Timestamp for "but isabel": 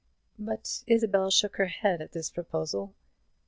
0.39-1.29